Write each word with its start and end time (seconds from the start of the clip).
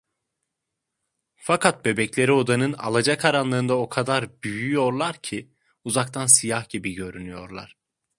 Fakat 1.35 1.85
bebekleri 1.85 2.31
odanın 2.33 2.73
alacakaranlığında 2.73 3.77
o 3.77 3.89
kadar 3.89 4.41
büyüyorlar 4.43 5.17
ki, 5.21 5.49
uzaktan 5.83 6.25
siyah 6.25 6.69
gibi 6.69 6.93
görünüyorlar. 6.93 7.77